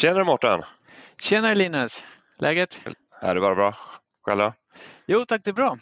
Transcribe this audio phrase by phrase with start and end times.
[0.00, 0.62] Tjenare Mårten!
[1.20, 2.04] Tjenare Linus!
[2.38, 2.80] Läget?
[3.20, 3.76] Är det bara bra?
[4.22, 4.54] Själva?
[5.06, 5.78] Jo tack, det är bra.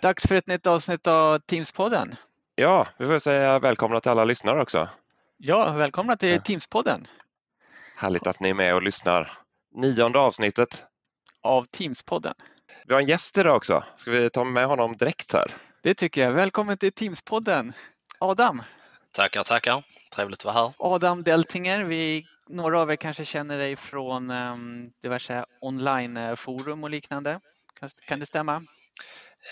[0.00, 2.16] Dags för ett nytt avsnitt av Teams-podden.
[2.54, 4.88] Ja, vi får säga välkomna till alla lyssnare också.
[5.36, 6.38] Ja, välkomna till Ja.
[6.38, 7.06] Teams-podden
[7.96, 9.32] Härligt att ni är med och lyssnar.
[9.74, 10.84] Nionde avsnittet.
[11.42, 12.34] av Teams-podden.
[12.86, 13.84] Vi har en gäst idag också.
[13.96, 15.50] Ska vi ta med honom direkt här?
[15.82, 16.30] Det tycker jag.
[16.32, 17.72] Välkommen till Teams-podden.
[18.18, 18.62] Adam,
[19.12, 19.84] Tackar, tackar.
[20.16, 20.72] Trevligt att vara här.
[20.78, 21.84] Adam Deltinger.
[21.84, 27.40] Vi, några av er kanske känner dig från um, diverse online-forum och liknande.
[27.80, 28.60] Kan, kan det stämma?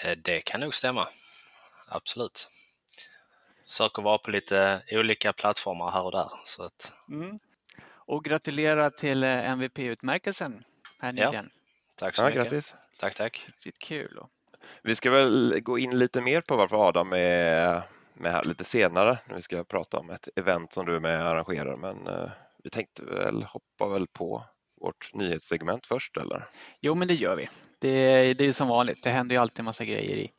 [0.04, 1.08] Eh, Det kan nog stämma.
[1.88, 2.48] Absolut.
[3.68, 6.28] Försöker vara på lite olika plattformar här och där.
[6.44, 7.38] Så att, Mm.
[8.06, 10.64] Och gratulerar till eh, MVP-utmärkelsen
[11.00, 11.26] här Ja.
[11.26, 11.50] nyligen.
[11.96, 12.42] tack så Ja, mycket.
[12.42, 12.74] grattis.
[12.98, 13.44] Tack, tack.
[13.46, 14.20] Riktigt kul.
[14.82, 17.82] Vi ska väl gå in lite mer på varför Adam är
[18.14, 21.20] med här lite senare när vi ska prata om ett event som du är med
[21.22, 21.76] och arrangerar.
[21.76, 22.30] Men eh,
[22.64, 24.44] vi tänkte väl hoppa väl på
[24.80, 26.44] vårt nyhetssegment först eller?
[26.80, 27.48] Jo, men det gör vi.
[27.80, 29.02] Det, det är som vanligt.
[29.04, 30.30] Det händer ju alltid massa grejer i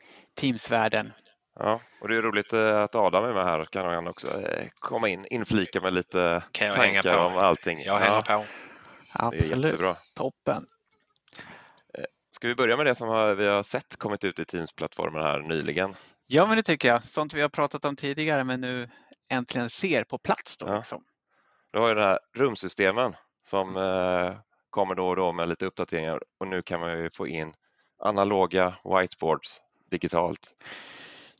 [0.42, 1.12] Teams-världen.
[1.60, 3.66] Ja, och det är roligt eh, att Adam är med här.
[3.66, 7.26] Kan han också eh, komma in, inflika med lite Kan jag hänga tankar på?
[7.26, 7.82] om allting.
[7.82, 8.46] Jag hänger ja, på.
[9.26, 9.66] Absolut.
[9.66, 9.94] jättebra.
[10.16, 10.66] Toppen.
[12.32, 15.96] Ska vi börja med det som vi har sett kommit ut i Teams-plattformen här nyligen?
[16.28, 17.06] Ja, men det tycker jag.
[17.06, 18.90] Sånt vi har pratat om tidigare men nu
[19.30, 20.58] äntligen ser på plats.
[20.58, 20.76] Då, Ja.
[20.78, 21.04] liksom.
[21.76, 23.16] Du har ju de här rumsystemen
[23.50, 24.38] som eh,
[24.70, 27.54] kommer då och då med lite uppdateringar och nu kan man ju få in
[28.00, 30.56] analoga whiteboards digitalt.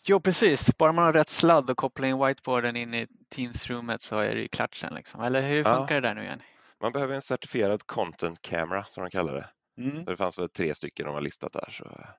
[0.04, 0.78] Jo, precis.
[0.78, 4.42] Bara man har rätt sladd och kopplar in whiteboarden in i Teams-rummet så är det
[4.42, 4.94] ju klart sen.
[4.94, 5.22] Liksom.
[5.22, 5.78] Eller hur Ja.
[5.78, 6.42] funkar det där nu igen?
[6.82, 9.50] Man behöver en certifierad content camera som de kallar det.
[9.82, 10.06] Mm.
[10.06, 11.70] Det fanns väl tre stycken de har listat där.
[11.72, 12.10] Så eh,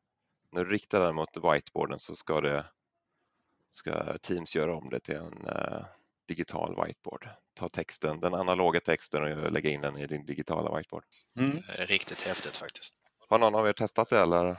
[0.52, 2.66] när du riktar den mot whiteboarden så ska, det,
[3.72, 5.84] ska Teams göra om det till en eh,
[6.28, 7.28] digital whiteboard.
[7.56, 11.04] Ta texten, den analoga texten och lägga in den i din digitala whiteboard.
[11.38, 11.62] Mm.
[11.78, 12.94] Riktigt häftigt faktiskt.
[13.28, 14.56] Har någon av er testat det eller?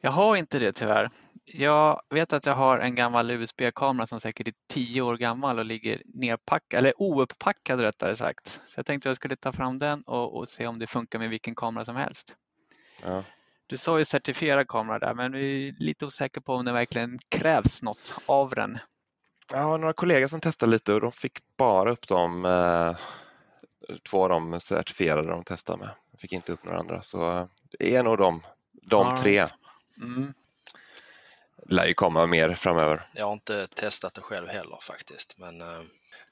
[0.00, 1.10] Jag har inte det tyvärr.
[1.44, 5.64] Jag vet att jag har en gammal USB-kamera som säkert är tio år gammal och
[5.64, 8.62] ligger nerpackad, eller ouppackad rättare sagt.
[8.66, 11.18] Så jag tänkte att jag skulle ta fram den och, och se om det funkar
[11.18, 12.36] med vilken kamera som helst.
[13.02, 13.24] Ja.
[13.66, 17.18] Du sa ju certifierad kamera där, men vi är lite osäkra på om det verkligen
[17.28, 18.78] krävs något av den.
[19.50, 22.96] Jag har några kollegor som testade lite och de fick bara upp dem, eh,
[24.10, 25.90] två av dem certifierade de testade med.
[26.12, 27.48] De fick inte upp några andra så
[27.78, 28.42] det är nog de,
[28.72, 29.40] de All tre.
[29.40, 29.54] right.
[30.02, 30.34] Mm.
[31.66, 33.06] lär ju komma mer framöver.
[33.14, 35.38] Jag har inte testat det själv heller faktiskt.
[35.38, 35.80] Men eh,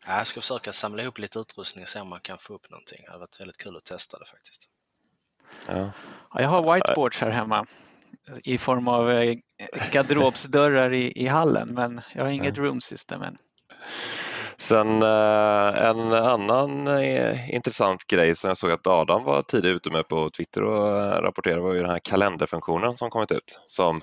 [0.06, 3.02] jag ska försöka samla ihop lite utrustning och se om man kan få upp någonting.
[3.04, 4.68] Det hade varit väldigt kul att testa det faktiskt.
[5.66, 5.90] Ja.
[6.32, 7.66] Ja, jag har whiteboards här hemma
[8.44, 9.36] i form av eh,
[9.92, 13.36] garderobsdörrar i, i hallen, men jag har inget room system än.
[14.56, 19.90] Sen eh, en annan eh, intressant grej som jag såg att Adam var tidigt ute
[19.90, 24.00] med på Twitter och rapporterade var ju den här kalenderfunktionen som kommit ut som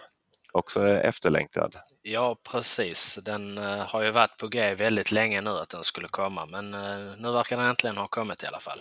[0.51, 1.75] också är efterlängtad.
[2.01, 3.19] Ja, precis.
[3.23, 3.57] Den
[3.87, 6.71] har ju varit på G väldigt länge nu att den skulle komma, men
[7.21, 8.79] nu verkar den äntligen ha kommit i alla fall.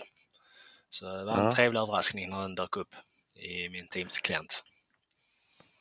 [0.89, 1.51] Så det var en Ja.
[1.51, 2.95] trevlig överraskning när den dök upp
[3.35, 4.63] i min Teams-klient.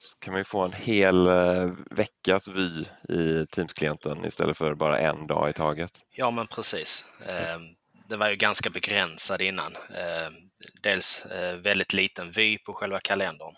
[0.05, 4.99] Så kan man ju få en hel eh, veckas vy i Teams-klienten istället för bara
[4.99, 6.01] en dag i taget.
[6.11, 7.05] Ja, men precis.
[7.27, 7.59] Eh,
[8.09, 9.73] Den var ju ganska begränsad innan.
[9.77, 10.31] Eh,
[10.83, 13.55] Dels eh, väldigt liten vy på själva kalendern.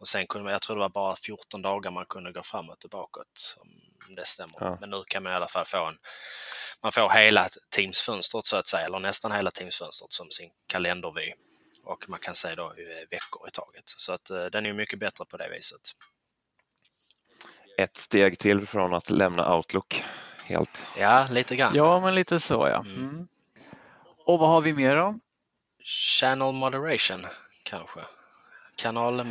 [0.00, 2.84] Och sen kunde man, jag tror det var bara 14 dagar man kunde gå framåt
[2.84, 3.56] och bakåt,
[4.08, 4.56] om det stämmer.
[4.60, 4.78] Ja.
[4.80, 5.96] Men nu kan man i alla fall få en,
[6.82, 11.32] man får hela Teams-fönstret så att säga, eller nästan hela Teams-fönstret som sin kalendervy.
[11.90, 13.82] Och man kan se då eh, veckor i taget.
[13.84, 15.80] Så att eh, den är ju mycket bättre på det viset.
[17.78, 20.04] Ett steg till från att lämna Outlook
[20.44, 20.86] helt.
[20.98, 21.72] Ja, lite grann.
[21.74, 22.80] Ja, men lite så ja.
[22.80, 22.98] Mm.
[22.98, 23.28] Mm.
[24.26, 25.18] Och vad har vi mer då?
[25.84, 27.26] Channel moderation,
[27.64, 28.00] kanske.
[28.76, 29.26] Kanal...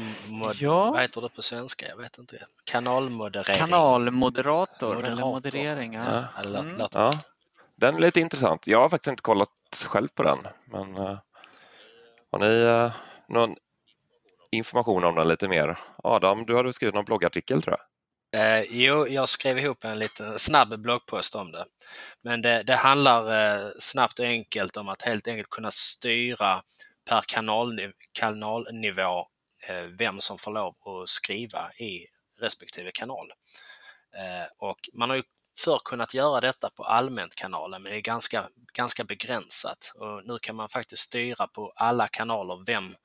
[0.59, 0.91] Ja.
[0.91, 1.87] Vad heter det på svenska?
[1.87, 2.45] Jag vet inte.
[2.63, 3.59] Kanalmoderering.
[3.59, 5.31] Kanalmoderator eller Moderator.
[5.31, 5.93] moderering.
[5.93, 6.23] Ja.
[6.43, 6.59] Ja.
[6.59, 6.87] Mm.
[6.91, 7.19] Ja,
[7.75, 8.67] den är lite intressant.
[8.67, 9.49] Jag har faktiskt inte kollat
[9.87, 11.19] själv på den, men eh,
[12.31, 12.91] har ni eh,
[13.27, 13.55] någon
[14.51, 15.77] information om den lite mer?
[16.03, 17.85] Adam, du hade skrivit någon bloggartikel tror jag.
[18.31, 21.65] Eh, jo, jag skrev ihop en liten snabb bloggpost om det.
[22.21, 26.61] Men det, det handlar eh, snabbt och enkelt om att helt enkelt kunna styra
[27.09, 29.19] per kanalniv kanalnivå
[29.67, 32.05] eh, vem som får lov att skriva i
[32.39, 33.31] respektive kanal.
[34.17, 35.23] Eh, och man har ju
[35.59, 39.91] förr kunnat göra detta på allmänt-kanalen men det är ganska, ganska begränsat.
[39.95, 42.95] Och nu kan man faktiskt styra på alla kanaler vem,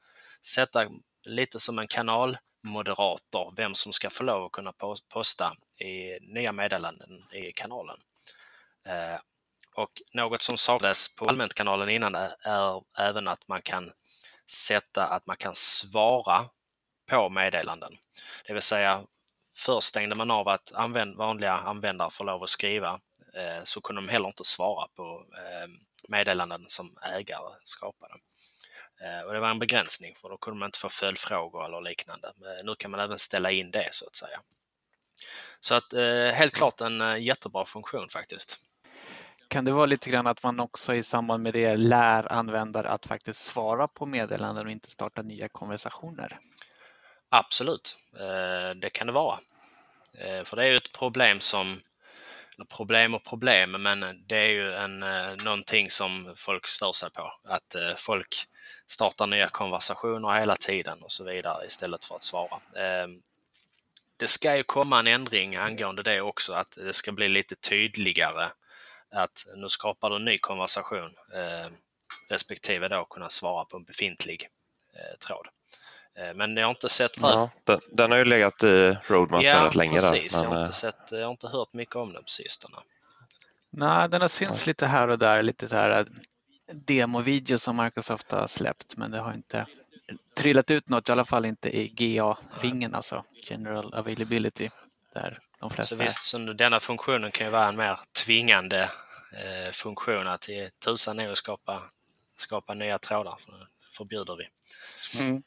[0.42, 0.88] sätta
[1.24, 4.72] lite som en kanalmoderator, vem som ska få lov att kunna
[5.12, 7.96] posta i nya meddelanden i kanalen.
[8.86, 9.20] Eh,
[9.76, 13.92] Och något som saknades på allmänt-kanalen innan är även att man kan
[14.46, 16.44] sätta att man kan svara
[17.10, 17.92] på meddelanden.
[18.46, 19.02] Det vill säga,
[19.56, 23.00] först stängde man av att använd vanliga användare får lov att skriva
[23.34, 25.68] eh, så kunde de heller inte svara på eh,
[26.08, 28.14] meddelanden som ägare skapade.
[29.00, 32.32] Eh, och det var en begränsning för då kunde man inte få följdfrågor eller liknande.
[32.36, 34.40] Men nu kan man även ställa in det så att säga.
[35.60, 38.58] Så att eh, helt klart en eh, jättebra funktion faktiskt.
[39.48, 43.06] Kan det vara lite grann att man också i samband med det lär användare att
[43.06, 46.40] faktiskt svara på meddelanden och inte starta nya konversationer?
[47.36, 49.38] Absolut, eh, det kan det vara.
[50.18, 51.80] Eh, för det är ju ett problem som
[52.76, 57.32] problem och problem, men det är ju en, eh, någonting som folk stör sig på.
[57.44, 58.34] Att folk
[58.86, 63.22] startar nya konversationer hela tiden och så vidare istället för att svara ehm,
[64.16, 68.48] det ska ju komma en ändring angående det också, att det ska bli lite tydligare
[69.10, 71.14] att nu skapar du en ny konversation
[72.28, 74.48] respektive då kunna svara på en befintlig
[75.26, 75.48] tråd.
[76.18, 77.12] Eh, men jag har inte sett...
[77.20, 79.98] Ja, den, den, har ju legat i roadmap ja, rätt länge.
[79.98, 80.32] Precis.
[80.32, 80.50] Där, men...
[80.50, 82.76] jag, har inte sett, jag har inte hört mycket om den på sistone.
[83.70, 86.06] Nej, den har synts lite här och där, lite så här eh,
[86.74, 89.66] demovideo som Microsoft har släppt, men det har inte
[90.36, 94.70] trillat ut något, i alla fall inte i GA-ringen, alltså General Availability.
[95.14, 98.82] Där de flesta så visst, så denna funktionen kan ju vara en mer tvingande
[99.32, 100.48] eh, funktion att
[100.84, 101.82] tusan är att skapa,
[102.36, 103.66] skapa nya trådar, för det
[103.96, 104.46] förbjuder vi.
[105.20, 105.42] Mm.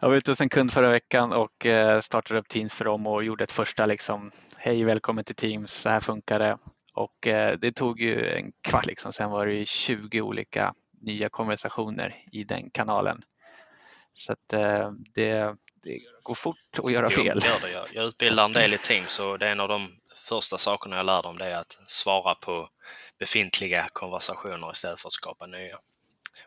[0.00, 3.06] Jag var ute hos en kund förra veckan och eh, startade upp Teams för dem
[3.06, 6.58] och gjorde ett första liksom, hej välkommen till Teams, så här funkar det.
[6.94, 9.12] Och eh, det tog ju en kvart, liksom.
[9.12, 13.22] sen var det 20 olika nya konversationer i den kanalen.
[14.12, 17.40] Så att eh, det, det går fort att göra fel.
[17.40, 17.70] Det.
[17.70, 19.88] Jag, jag utbildar en del i Teams och det är en av de
[20.28, 22.68] första sakerna jag lär dem det är att svara på
[23.18, 25.78] befintliga konversationer istället för att skapa nya.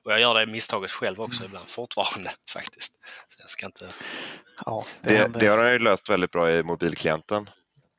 [0.04, 1.50] Och jag gör det misstaget själv också mm.
[1.50, 3.06] ibland fortfarande faktiskt.
[3.28, 3.90] Så jag ska inte...
[4.66, 7.50] ja, det, det, det har jag ju löst väldigt bra i mobilklienten.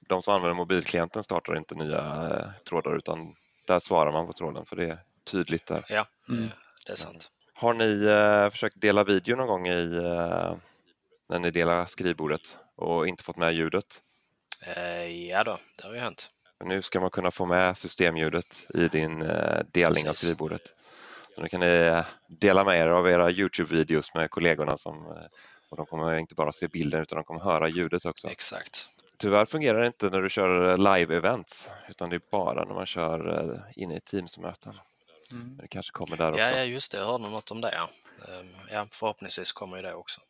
[0.08, 3.34] De som använder mobilklienten startar inte nya eh, trådar utan
[3.66, 5.84] där svarar man på tråden för det är tydligt där.
[5.88, 6.48] Ja, mm.
[6.86, 7.30] det är sant.
[7.54, 10.54] Har ni eh, försökt dela video någon gång i, eh,
[11.28, 14.02] när ni delar skrivbordet och inte fått med ljudet?
[14.66, 16.30] Eh, ja då, det har ju hänt.
[16.64, 20.08] Nu ska man kunna få med systemljudet i din eh, delning Precis.
[20.08, 20.74] av skrivbordet.
[21.34, 25.24] Så nu kan ni eh, dela med er av era Youtube-videos med kollegorna som, eh,
[25.68, 28.28] och de kommer inte bara se bilden utan de kommer höra ljudet också.
[28.28, 28.88] Exakt.
[29.18, 33.72] Tyvärr fungerar det inte när du kör live-events utan det är bara när man kör
[33.76, 34.74] inne i Teams-möten.
[35.32, 35.56] Mm.
[35.56, 36.42] Det kanske kommer där också.
[36.42, 36.98] Ja, ja, just det.
[36.98, 37.74] Jag hörde något om det.
[37.74, 37.88] Ja.
[38.28, 40.20] Ehm, ja, förhoppningsvis kommer ju det också.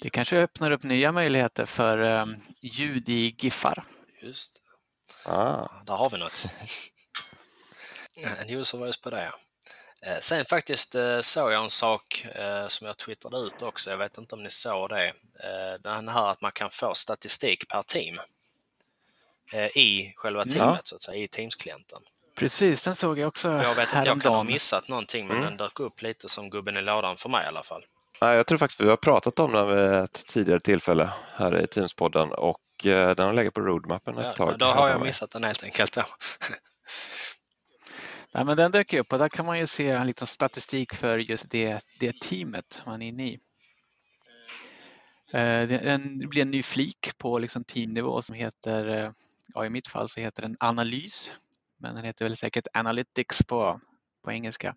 [0.00, 3.84] Det kanske öppnar upp nya möjligheter för um, ljud i GIFar.
[4.22, 5.32] Just det.
[5.32, 5.82] Ah.
[5.86, 6.46] Där har vi något.
[8.40, 9.32] en user voice på det.
[10.02, 13.90] Eh, sen faktiskt eh, såg jag en sak eh, som jag twittrade ut också.
[13.90, 15.12] Jag vet inte om ni såg det.
[15.80, 18.20] Den här att man kan få statistik per team
[19.74, 20.80] i själva teamet, ja.
[20.84, 21.98] så att säga, i Teams-klienten.
[22.36, 25.48] Precis, den såg jag också Jag vet att jag kan ha missat någonting, men mm.
[25.48, 27.84] den dök upp lite som gubben i lådan för mig i alla fall.
[28.20, 32.32] Jag tror faktiskt vi har pratat om den vid ett tidigare tillfälle här i Teamspodden
[32.32, 34.58] och den har legat på roadmappen ett ja, tag.
[34.58, 35.98] Då har jag missat den helt enkelt.
[38.36, 41.18] Nej, men den dök upp och där kan man ju se en liten statistik för
[41.18, 43.38] just det, det teamet man är inne i.
[45.32, 49.10] Eh, det blir en ny flik på liksom teamnivå som heter, eh,
[49.54, 51.32] ja, i mitt fall så heter den analys
[51.78, 53.80] men den heter väl säkert Analytics på,
[54.24, 54.74] på engelska.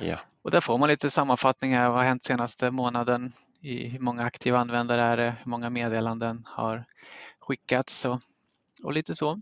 [0.00, 0.18] Ja.
[0.42, 1.88] Och där får man lite sammanfattningar.
[1.88, 3.32] Vad har hänt senaste månaden?
[3.60, 5.34] I hur många aktiva användare är det?
[5.44, 6.84] Hur många meddelanden har
[7.40, 8.20] skickats och,
[8.82, 9.40] och lite så.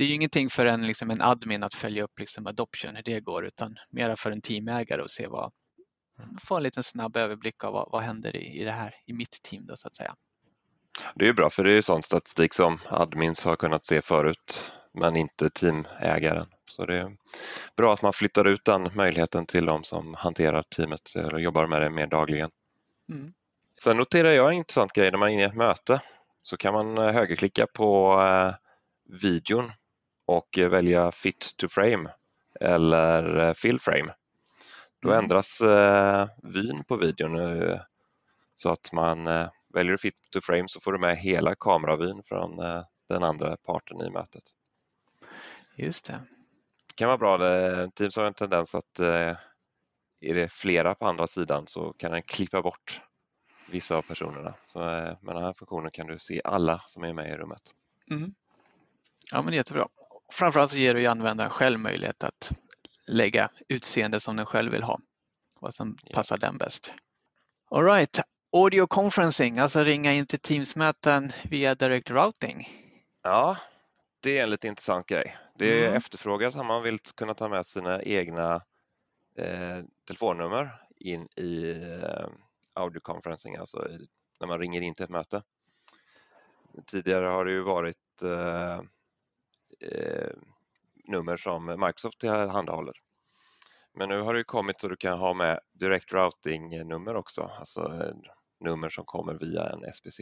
[0.00, 3.02] Det är ju ingenting för en, liksom en admin att följa upp liksom adoption, hur
[3.02, 5.52] det går, utan mera för en teamägare att se vad,
[6.42, 9.42] få en liten snabb överblick av vad, vad händer i, i det här, i mitt
[9.42, 10.14] team då så att säga.
[11.14, 14.02] Det är ju bra för det är ju sån statistik som admins har kunnat se
[14.02, 16.46] förut men inte teamägaren.
[16.66, 17.16] Så det är
[17.76, 21.82] bra att man flyttar ut den möjligheten till de som hanterar teamet och jobbar med
[21.82, 22.50] det mer dagligen.
[23.08, 23.32] Mm.
[23.82, 26.00] Sen noterar jag en intressant grej när man är inne i ett möte
[26.42, 28.54] så kan man eh, högerklicka på eh,
[29.20, 29.72] videon
[30.30, 32.10] och välja fit to frame
[32.60, 34.14] eller eh, fill frame.
[35.02, 35.24] Då mm.
[35.24, 35.62] ändras
[36.42, 37.38] vyn på videon
[38.54, 39.24] så att man
[39.74, 42.56] väljer fit to frame så får du med hela kameravyn från
[43.08, 44.42] den andra parten i mötet.
[45.76, 46.20] Just det.
[46.86, 47.38] Det kan vara bra.
[47.90, 49.36] Teams har en tendens att eh,
[50.20, 53.00] är det flera på andra sidan så kan den klippa bort
[53.70, 54.54] vissa av personerna.
[54.64, 57.62] Så eh, med den här funktionen kan du se alla som är med i rummet.
[58.10, 58.34] Mm.
[59.32, 59.88] Ja, men jättebra.
[60.30, 62.52] Framförallt så ger det ju användaren själv möjlighet att
[63.06, 65.00] lägga utseende som den själv vill ha.
[65.60, 66.14] Vad som Ja.
[66.14, 66.92] passar den bäst.
[67.70, 68.20] All right.
[68.52, 72.68] Audio conferencing, alltså ringa in till Teams-möten via direct routing.
[73.22, 73.56] Ja,
[74.20, 75.36] det är en lite intressant grej.
[75.54, 75.96] Det är Mm.
[75.96, 78.54] efterfrågat att man vill kunna ta med sina egna
[79.36, 82.28] eh, telefonnummer in i eh,
[82.74, 84.08] audio conferencing, alltså i,
[84.40, 85.42] när man ringer in till ett möte.
[86.86, 88.80] Tidigare har det ju varit eh,
[89.80, 90.30] eh,
[91.04, 92.94] nummer som Microsoft tillhandahåller.
[93.94, 97.80] Men nu har det ju kommit så du kan ha med direct routing-nummer också, alltså
[97.80, 98.14] eh,
[98.60, 100.20] nummer som kommer via en SPC.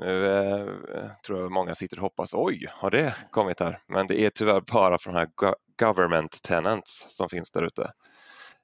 [0.00, 3.82] Nu eh, tror jag många sitter och hoppas, oj, har det kommit här?
[3.88, 7.92] Men det är tyvärr bara från de här go- government tenants som finns där ute.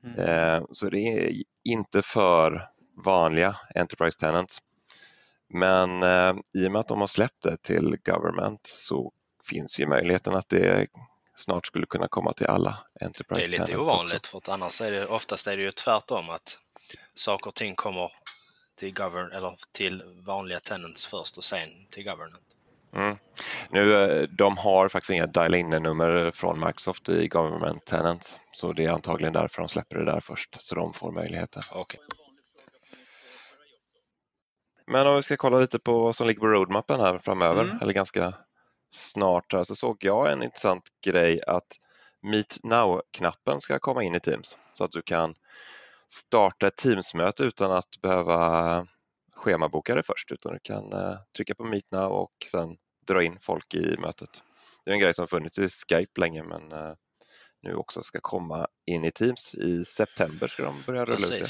[0.04, 0.18] Mm.
[0.18, 2.68] Eh, så det är inte för
[3.04, 4.59] vanliga Enterprise Tenants.
[5.49, 9.12] Men eh, i och med att de har släppt det till Government så
[9.49, 10.87] finns ju möjligheten att det
[11.37, 14.31] snart skulle kunna komma till alla Det Enterprise är lite ovanligt också.
[14.31, 16.59] för att annars är det oftast är det ju tvärtom att
[17.15, 18.13] saker och ting kommer
[18.79, 22.43] till, govern, eller till vanliga tenants först och sen till government.
[22.95, 23.17] Mm.
[23.71, 28.91] Nu, eh, de har faktiskt inga dial-in-nummer från Microsoft i Government Tenants så det är
[28.91, 31.63] antagligen därför de släpper det där först så de får möjligheten.
[31.73, 32.01] Okej.
[34.87, 37.79] Men om vi ska kolla lite på vad som ligger på roadmappen här framöver, Mm.
[37.83, 38.35] eller ganska
[38.95, 41.79] snart, här, så såg jag en intressant grej att
[42.23, 45.35] Meet Now-knappen ska komma in i Teams så att du kan
[46.07, 48.87] starta ett Teams-möte utan att behöva
[49.35, 53.39] schemaboka det först, utan du kan eh, trycka på Meet Now och sen dra in
[53.41, 54.43] folk i mötet.
[54.85, 56.95] Det är en grej som funnits i Skype länge men eh,
[57.63, 59.55] nu också ska komma in i Teams.
[59.55, 61.47] I september ska de börja rulla ut det.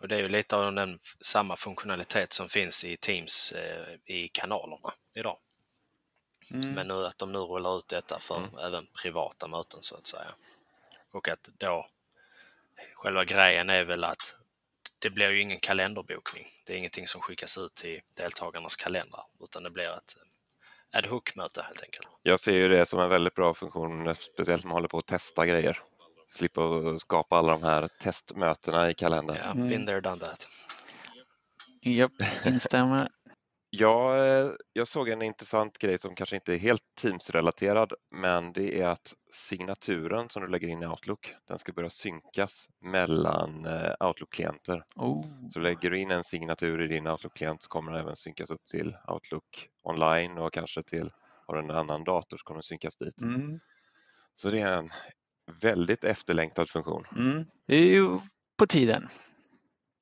[0.00, 4.28] Och det är ju lite av den samma funktionalitet som finns i Teams eh, i
[4.28, 5.36] kanalerna idag.
[6.54, 6.72] Mm.
[6.72, 8.58] Men nu att de nu rullar ut detta för Mm.
[8.58, 10.34] även privata möten så att säga.
[11.12, 11.86] Och att då
[12.94, 14.34] själva grejen är väl att
[14.98, 16.46] det blir ju ingen kalenderbokning.
[16.66, 20.16] Det är ingenting som skickas ut till deltagarnas kalendrar utan det blir ett
[20.92, 22.08] ad hoc-möte helt enkelt.
[22.22, 25.06] Jag ser ju det som en väldigt bra funktion, speciellt när man håller på att
[25.06, 25.82] testa grejer.
[26.28, 29.36] Slippa att skapa alla de här testmötena i kalendern.
[29.36, 29.68] Ja, Mm.
[29.68, 30.48] been there, done that.
[31.82, 32.12] Japp,
[32.46, 33.10] instämmer.
[33.72, 38.80] Jag, eh, jag såg en intressant grej som kanske inte är helt Teams-relaterad, men det
[38.80, 43.92] är att signaturen som du lägger in i Outlook, den ska börja synkas mellan eh,
[44.00, 44.84] Outlook-klienter.
[44.96, 45.24] Oh.
[45.50, 48.66] Så lägger du in en signatur i din Outlook-klient så kommer den även synkas upp
[48.66, 51.10] till Outlook online och kanske till,
[51.46, 53.22] har du en annan dator så kommer den synkas dit.
[53.22, 53.60] Mm.
[54.32, 54.90] Så det är en
[55.62, 57.04] väldigt efterlängtad funktion.
[57.16, 57.44] Mm.
[57.66, 58.18] Det är ju
[58.58, 59.08] på tiden.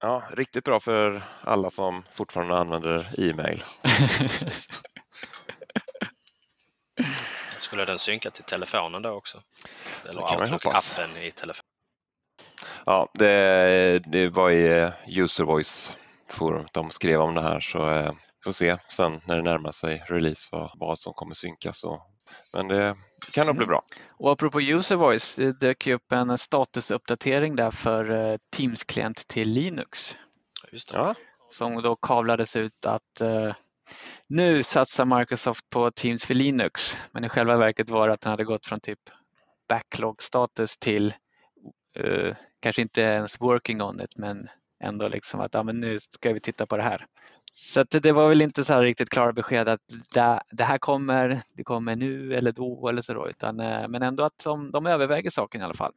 [0.00, 3.62] Ja, riktigt bra för alla som fortfarande använder e-mail.
[7.58, 9.42] Skulle den synka till telefonen då också?
[10.08, 10.20] Eller.
[10.20, 11.64] Outlook-appen i telefonen?
[12.86, 15.96] Ja, det, det var i eh, User Voice
[16.28, 18.12] forum de skrev om det här så eh,
[18.44, 21.84] får se sen när det närmar sig release vad, vad som kommer synkas.
[21.84, 22.00] Och,
[22.52, 22.96] men det
[23.32, 23.84] kan nog bli bra.
[24.18, 29.48] Och apropå user voice, det dök ju upp en statusuppdatering där för eh, Teams-klient till
[29.48, 30.16] Linux
[30.72, 30.98] Just det.
[30.98, 31.14] Ja,
[31.48, 33.54] som då kavlades ut att eh,
[34.26, 36.98] nu satsar Microsoft på Teams för Linux.
[37.12, 39.00] Men i själva verket var det att den hade gått från typ
[39.68, 41.14] backlog-status till
[41.96, 44.48] eh, kanske inte ens working on it men
[44.84, 47.06] ändå liksom att ja, men nu ska vi titta på det här.
[47.52, 49.80] Så det- var väl inte så här riktigt klara besked att
[50.14, 54.02] det, det här kommer, det kommer nu eller då eller så då, utan, eh, men
[54.02, 55.92] ändå att de, de överväger saken i alla fall.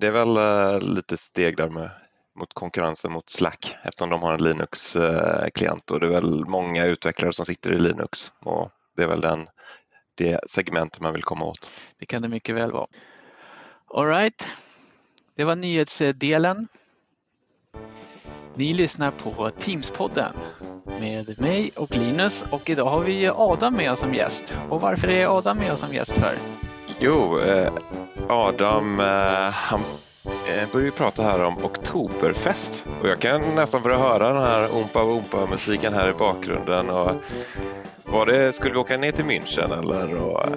[0.00, 1.90] det är väl eh, lite steg där med,
[2.38, 7.32] mot konkurrensen mot Slack eftersom de har en Linux-klient och det är väl många utvecklare
[7.32, 9.46] som sitter i Linux och det är väl den,
[10.14, 11.70] det segment man vill komma åt.
[11.98, 12.86] Det kan det mycket väl vara.
[13.94, 14.48] All right.
[15.36, 16.68] Det var nyhetsdelen.
[18.54, 20.32] Ni lyssnar på Teamspodden
[21.00, 24.56] med mig och Linus och idag har vi Adam med oss som gäst.
[24.68, 26.34] Och varför är Adam med oss som gäst för?
[26.98, 27.72] Jo, eh,
[28.28, 29.06] Adam eh,
[29.50, 29.80] han
[30.24, 34.68] eh, började ju prata här om Oktoberfest och jag kan nästan börja höra den här
[34.76, 36.90] Oompa Oompa musiken här i bakgrunden.
[36.90, 37.10] Och
[38.04, 40.52] var det, skulle vi åka ner till München eller och, eh,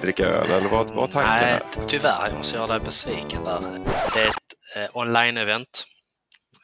[0.00, 1.32] dricka öl eller vad var tanken?
[1.32, 1.58] Nej, Här?
[1.58, 2.28] t- tyvärr.
[2.28, 3.60] Jag måste göra dig besviken där.
[4.14, 5.84] Det är ett eh, online-event.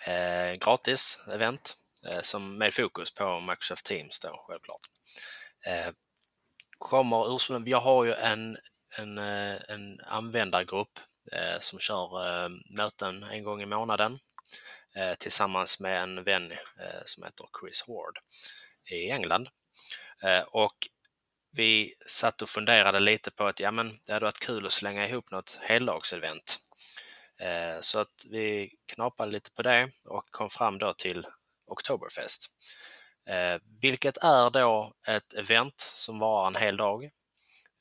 [0.06, 4.80] Eh, gratis event eh, som med fokus på Microsoft Teams då, självklart.
[5.66, 5.92] Eh,
[6.78, 8.58] kommer ursprungligen, jag har ju en,
[8.98, 10.98] en, eh, en användargrupp
[11.32, 14.18] eh, som kör eh, möten en gång i månaden
[14.96, 18.18] eh, tillsammans med en vän eh, som heter Chris Ward
[18.90, 19.48] i England.
[20.22, 20.76] Eh, och
[21.52, 25.08] vi satt och funderade lite på att ja, men det hade varit kul att slänga
[25.08, 26.58] ihop något heldagsevent.
[27.38, 31.26] Eh, så att vi knapade lite på det och kom fram då till
[31.66, 32.46] Oktoberfest.
[33.26, 37.10] Eh, vilket är då ett event som varar en hel dag.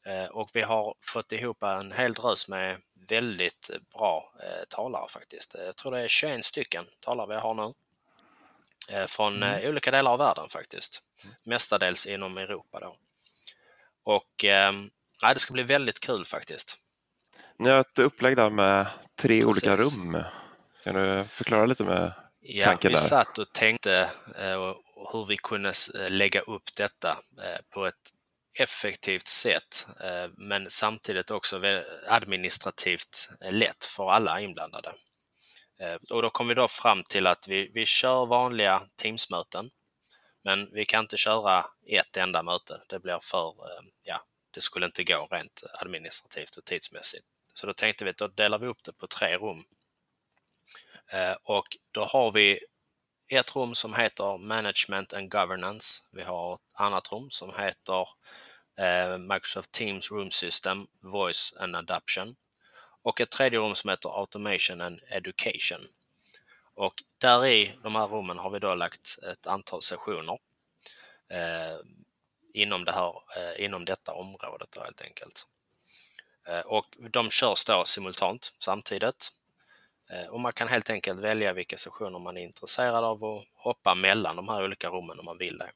[0.05, 2.77] Eh, och vi har fått ihop en hel drös med
[3.09, 4.33] väldigt bra
[4.69, 5.55] talare faktiskt.
[5.57, 7.73] Jag tror det är 21 stycken talare vi har nu.
[9.07, 9.69] Från mm.
[9.69, 11.01] olika delar av världen faktiskt.
[11.43, 12.95] Mestadels inom Europa då.
[14.03, 14.73] Och eh,
[15.33, 16.84] det ska bli väldigt kul faktiskt.
[17.59, 18.87] Ni har ett upplägg där med
[19.21, 19.45] tre Precis.
[19.45, 20.23] olika rum.
[20.83, 22.97] Kan du förklara lite med ja, tanken där?
[22.97, 24.73] Vi satt och tänkte eh,
[25.11, 27.09] hur vi kunde eh, lägga upp detta
[27.43, 28.11] eh, på ett
[28.59, 29.87] effektivt sätt
[30.37, 31.61] men samtidigt också
[32.07, 34.93] administrativt lätt för alla inblandade.
[36.11, 39.69] Och då kom vi då fram till att vi, vi kör vanliga Teamsmöten
[40.43, 42.81] men vi kan inte köra ett enda möte.
[42.89, 43.53] Det blir för,
[44.07, 47.25] ja, det skulle inte gå rent administrativt och tidsmässigt.
[47.55, 49.65] Så då tänkte vi att då delar vi upp det på tre rum.
[51.07, 52.59] Eh, och då har vi
[53.27, 56.03] ett rum som heter Management and Governance.
[56.11, 58.07] Vi har ett annat rum som heter
[58.77, 62.35] eh, Microsoft Teams Room System, Voice and Adoption.
[63.01, 65.87] Och ett tredje rum som heter Automation and Education.
[66.73, 70.37] Och där i de här rummen har vi då lagt ett antal sessioner
[71.29, 71.77] eh,
[72.53, 75.47] inom, det här, eh, inom detta området då, helt enkelt.
[76.45, 79.31] Eh, och de körs då simultant samtidigt.
[80.09, 83.95] Eh, och man kan helt enkelt välja vilka sessioner man är intresserad av och hoppa
[83.95, 85.69] mellan de här olika rummen om man vill det.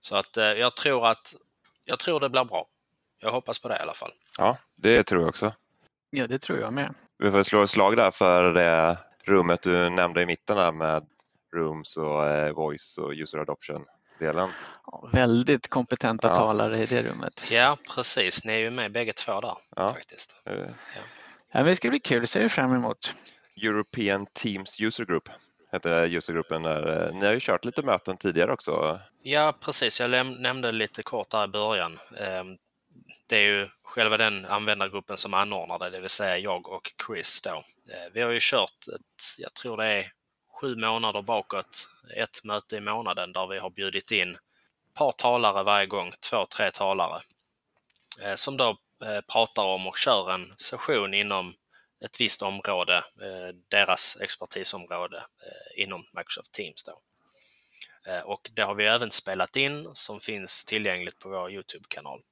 [0.00, 1.34] Så att eh, jag tror att
[1.84, 2.66] jag tror det blir bra.
[3.18, 4.12] Jag hoppas på det i alla fall.
[4.38, 5.52] Ja, det tror jag också.
[6.10, 6.94] Ja, det tror jag med.
[7.18, 11.06] Vi får slå ett slag där för det rummet du nämnde i mitten där med
[11.54, 13.84] Rooms och Voice och User Adoption
[14.26, 14.50] delen.
[15.12, 16.34] Väldigt kompetenta ja.
[16.34, 17.44] talare i det rummet.
[17.50, 18.44] Ja, precis.
[18.44, 19.92] Ni är ju med bägge två där ja.
[19.92, 20.34] faktiskt.
[20.44, 20.52] Ja.
[20.52, 23.14] Ja, men det ska bli kul, det ser vi fram emot.
[23.62, 25.28] European Teams User Group
[25.72, 26.62] heter usergruppen.
[26.62, 27.12] Där.
[27.12, 29.00] Ni har ju kört lite möten tidigare också.
[29.22, 30.00] Ja, precis.
[30.00, 31.98] Jag nämnde lite kort där i början.
[32.16, 32.56] Ehm,
[33.26, 37.40] det är ju själva den användargruppen som anordnar det, det vill säga jag och Chris
[37.42, 37.50] då.
[37.50, 40.06] Eh, vi har ju kört, ett, jag tror det är
[40.64, 45.62] sju månader bakåt, ett möte i månaden där vi har bjudit in ett par talare
[45.62, 47.22] varje gång, två, tre talare,
[48.22, 51.54] eh, som då eh, pratar om och kör en session inom
[52.04, 55.24] ett visst område, eh, deras expertisområde
[55.76, 56.84] inom Microsoft Teams.
[56.84, 57.00] Då.
[58.24, 62.22] Och det har vi även spelat in som finns tillgängligt på vår Youtube-kanal.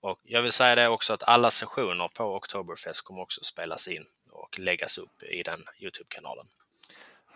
[0.00, 4.06] Och jag vill säga det också att alla sessioner på Oktoberfest kommer också spelas in
[4.30, 6.46] och läggas upp i den Youtube-kanalen.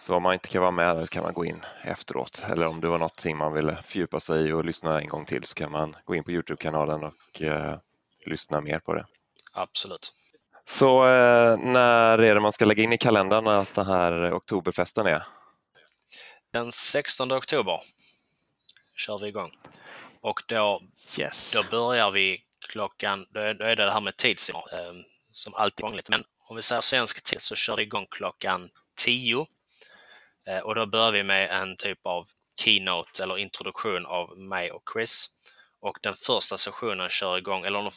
[0.00, 2.88] Så om man inte kan vara med kan man gå in efteråt eller om det
[2.88, 5.96] var någonting man ville fördjupa sig i och lyssna en gång till så kan man
[6.04, 7.78] gå in på Youtube-kanalen och eh,
[8.26, 9.06] lyssna mer på det.
[9.52, 10.12] Absolut.
[10.64, 15.06] Så eh, när är det man ska lägga in i kalendern att den här oktoberfesten
[15.06, 15.22] är?
[16.52, 17.80] Den 16 oktober
[18.96, 19.50] kör vi igång.
[20.20, 20.82] Och då,
[21.18, 21.52] yes.
[21.52, 24.94] då börjar vi klockan, då är, då är det det här med tidszoner eh,
[25.32, 26.10] som alltid är vanligt.
[26.10, 29.59] Men om vi säger svensk tid så kör vi igång klockan 10 Eh,
[30.46, 32.29] Eh, och då börjar vi med en typ av
[32.61, 35.31] keynote eller introduktion av mig och Chris.
[35.81, 37.90] Och den första sessionen kör igång, eller de,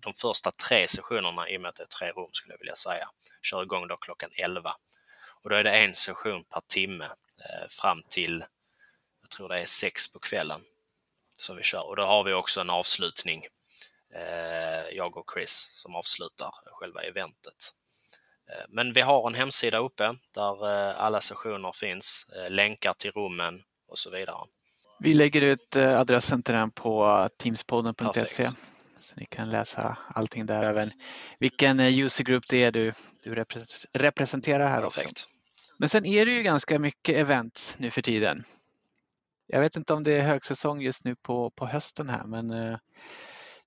[0.00, 2.74] de första tre sessionerna, i och med att det är tre rum skulle jag vilja
[2.74, 3.08] säga,
[3.42, 4.74] kör igång då klockan 11.
[5.42, 8.44] Och då är det en session per timme eh, fram till,
[9.20, 10.60] jag tror det är sex på kvällen
[11.38, 11.82] som vi kör.
[11.82, 13.46] Och då har vi också en avslutning,
[14.14, 17.74] eh, jag och Chris, som avslutar själva eventet.
[18.48, 23.10] Eh, men vi har en hemsida uppe där eh, alla sessioner finns, eh, länkar till
[23.10, 24.46] rummen och så vidare.
[25.00, 28.50] Vi lägger ut adressen till den på teamspodden.se
[29.00, 30.92] så ni kan läsa allting där, även
[31.40, 33.44] vilken usergrupp det är du, du
[33.92, 35.10] representerar här Perfekt.
[35.10, 35.28] också.
[35.78, 38.44] Men sen är det ju ganska mycket event nu för tiden.
[39.46, 42.78] Jag vet inte om det är högsäsong just nu på, på hösten här, men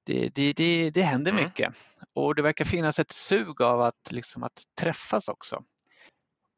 [0.04, 1.44] det, det, det, det händer mm.
[1.44, 1.74] mycket
[2.14, 5.64] och det verkar finnas ett sug av att, liksom, att träffas också.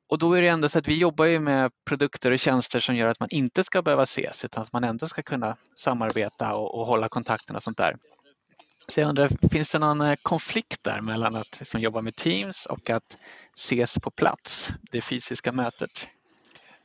[0.10, 2.95] Och då är det ändå så att vi jobbar ju med produkter och tjänster som
[2.95, 6.79] gör att man inte ska behöva ses utan att man ändå ska kunna samarbeta och,
[6.79, 7.97] och hålla kontakten och sånt där.
[8.88, 12.65] Så jag undrar, finns det någon eh, konflikt där mellan att liksom jobba med Teams
[12.65, 13.17] och att
[13.56, 16.08] ses på plats, det fysiska mötet?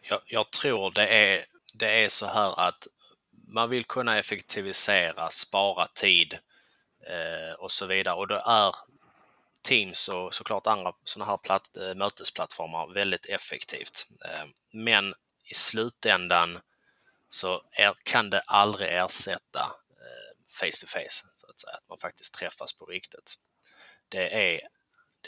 [0.00, 1.44] Jag, jag tror det är,
[1.74, 2.86] det är så här att
[3.48, 6.38] man vill kunna effektivisera, spara tid
[7.58, 8.14] och så vidare.
[8.14, 8.74] Och då är
[9.62, 14.06] Teams och såklart andra sådana här platt, eh, mötesplattformar väldigt effektivt.
[14.24, 16.60] Eh, men i slutändan
[17.28, 19.70] så är, kan det aldrig ersätta
[20.50, 21.26] face to face.
[21.50, 23.34] att säga, att man faktiskt träffas på riktigt.
[24.08, 24.60] Det är,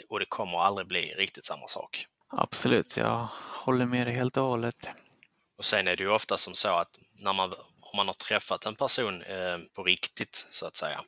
[0.09, 2.05] och det kommer aldrig bli riktigt samma sak.
[2.27, 4.89] Absolut, jag håller med dig helt och hållet.
[5.57, 8.65] Och sen är det ju ofta som så att när man, om man har träffat
[8.65, 11.03] en person eh, på riktigt så att säga, eh,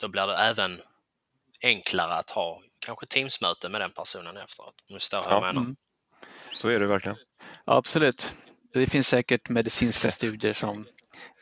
[0.00, 0.80] då blir det även
[1.62, 4.74] enklare att ha kanske Teamsmöte med den personen efteråt.
[4.88, 5.60] Om du förstår hur jag menar.
[5.60, 5.76] Mm.
[6.52, 7.18] Så är det verkligen.
[7.64, 8.34] Absolut.
[8.72, 10.86] Det finns säkert medicinska studier som,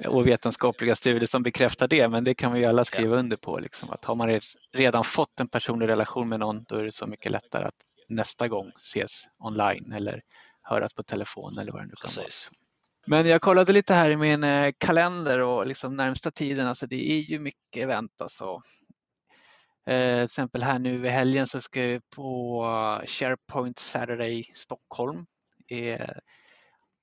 [0.06, 3.18] och vetenskapliga studier som bekräftar det, men det kan vi alla skriva ja.
[3.18, 3.58] under på.
[3.58, 4.40] Liksom, att har man
[4.72, 8.48] redan fått en personlig relation med någon, då är det så mycket lättare att nästa
[8.48, 10.22] gång ses online eller
[10.62, 12.50] höras på telefon eller vad det nu kan Precis.
[12.50, 12.67] vara.
[13.10, 17.10] Men jag kollade lite här i min eh, kalender och liksom närmsta tiden, alltså det
[17.10, 18.60] är ju mycket event alltså.
[19.86, 22.62] Eh, till exempel här nu i helgen så ska vi på
[23.06, 25.26] SharePoint Saturday Stockholm.
[25.68, 26.10] Eh,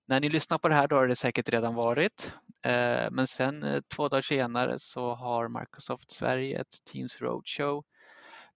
[0.07, 2.33] när ni lyssnar på det här då har det säkert redan varit.
[2.65, 7.83] Eh, men sen eh, två dagar senare så har Microsoft Sverige ett Teams Roadshow.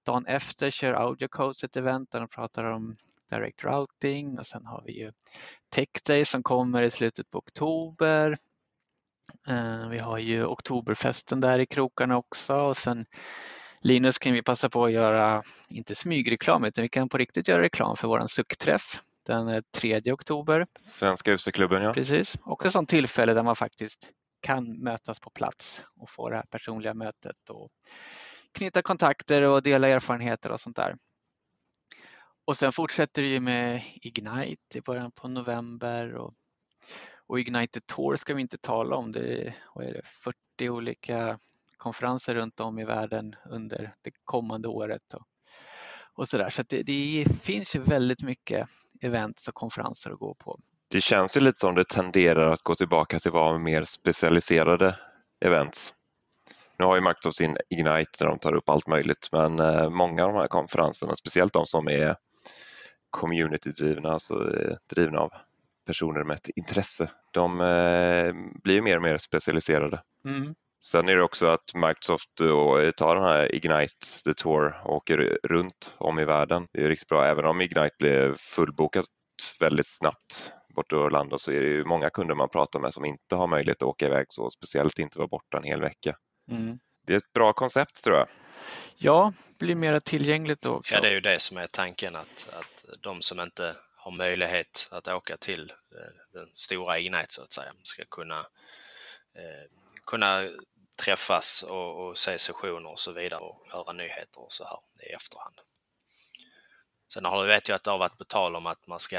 [0.06, 2.96] Dagen efter kör AudioCodes ett event där de pratar om
[3.30, 5.12] Direct Routing och sen har vi ju
[5.76, 8.38] Tech Day som kommer i slutet på oktober.
[9.48, 13.06] Eh, vi har ju Oktoberfesten där i krokarna också och sen
[13.82, 17.62] Linus kan vi passa på att göra, inte smygreklam, utan vi kan på riktigt göra
[17.62, 20.68] reklam för våran suckträff den 3 oktober.
[20.80, 21.94] Svenska UC-klubben, ja.
[21.94, 24.12] Precis, och ett sådant tillfälle där man faktiskt
[24.42, 27.70] kan mötas på plats och få det här personliga mötet och
[28.52, 30.96] knyta kontakter och dela erfarenheter och sånt där.
[32.50, 36.34] Och sen fortsätter det ju med Ignite i början på november och,
[37.28, 39.12] och Ignite Tour ska vi inte tala om.
[39.12, 40.02] Det är, vad är det,
[40.58, 41.40] 40 olika
[41.78, 45.14] konferenser runt om i världen under det kommande året.
[45.14, 45.22] Och,
[46.14, 46.50] och så där.
[46.50, 48.70] så det, det finns ju väldigt mycket
[49.02, 50.60] events och konferenser att gå på.
[50.88, 55.00] Det känns ju lite som det tenderar att gå tillbaka till att vara mer specialiserade
[55.46, 55.94] events.
[56.80, 60.26] Nu har ju Microsoft sin Ignite där de tar upp allt möjligt men eh, många
[60.26, 62.16] av de här konferenserna, speciellt de som är
[63.10, 65.32] community-drivna, alltså eh, drivna av
[65.86, 70.02] personer med ett intresse, de eh, blir mer och mer specialiserade.
[70.26, 70.56] Mm.
[70.86, 72.30] Sen är det också att Microsoft
[72.96, 76.68] tar den här Ignite the Tour och åker runt om i världen.
[76.72, 77.26] Det är riktigt bra.
[77.26, 79.06] Även om Ignite blev fullbokat
[79.60, 83.06] väldigt snabbt bort i Orlando så är det ju många kunder man pratar med som
[83.06, 86.16] inte har möjlighet att åka iväg så, speciellt inte vara borta en hel vecka.
[86.52, 86.80] Mm.
[87.08, 88.28] Det är ett bra koncept tror jag.
[89.02, 90.94] Ja, blir mer tillgängligt då också.
[90.94, 94.88] Ja, det är ju det som är tanken att, att de som inte har möjlighet
[94.92, 98.40] att åka till eh, den stora Ignite så att säga ska kunna
[99.36, 99.70] eh,
[100.06, 100.50] kunna
[101.04, 105.14] träffas och, och se sessioner och så vidare och höra nyheter och så här i
[105.14, 105.62] efterhand.
[107.14, 109.18] Sen har, vet jag att det har varit på tal om att man ska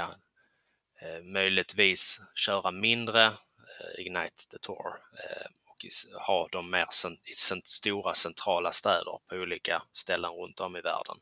[1.00, 5.50] eh, möjligtvis köra mindre eh, Ignite the Tour eh,
[6.14, 6.86] och ha dem mer
[7.24, 11.16] i stora centrala städer på olika ställen runt om i världen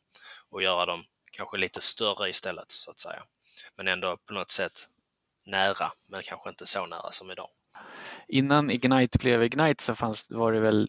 [0.50, 3.22] och göra dem kanske lite större istället så att säga.
[3.76, 4.88] Men ändå på något sätt
[5.46, 7.48] nära, men kanske inte så nära som idag
[8.28, 10.88] innan Ignite blev Ignite så fanns, var det väl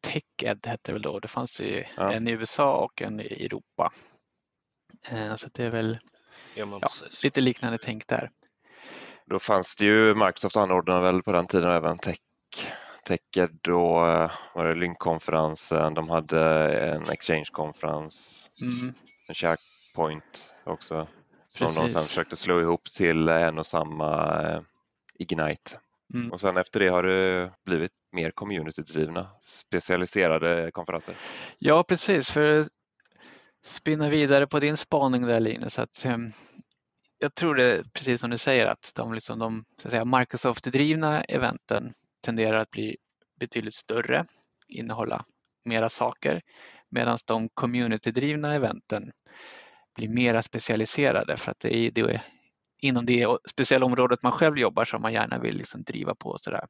[0.00, 1.20] TechEd hette det väl då.
[1.20, 2.12] Det fanns ju ja.
[2.12, 3.92] en i USA och en i Europa.
[5.10, 5.98] Eh, så det är väl
[6.54, 6.88] ja, ja,
[7.22, 8.30] lite liknande tänk där.
[9.26, 12.18] Då fanns det ju, Microsoft anordnade väl på den tiden även Tech
[13.10, 18.94] Och eh, var det Lynk-konferensen, de hade en Exchange-konferens, mm.
[19.28, 21.08] en SharePoint också
[21.48, 21.76] som Precis.
[21.76, 24.60] de sen försökte slå ihop till en och samma eh,
[25.18, 25.80] Ignite.
[26.14, 26.32] Mm.
[26.32, 31.14] Och sen efter det har det blivit mer communitydrivna, specialiserade konferenser.
[31.58, 32.30] Ja, precis.
[32.30, 32.68] För att
[33.64, 36.32] spinna vidare på din spaning där Linus, att um,
[37.18, 39.64] jag tror det precis som du säger att de, liksom, de
[40.18, 41.94] Microsoft-drivna eventen
[42.26, 42.96] tenderar att bli
[43.40, 44.24] betydligt större,
[44.68, 45.24] innehålla
[45.64, 46.42] mera saker,
[46.88, 49.12] medan de communitydrivna eventen
[49.94, 52.22] blir mera specialiserade för att det är, det är
[52.78, 56.30] inom det speciella området man själv jobbar som man gärna vill liksom driva på.
[56.30, 56.66] Och så där.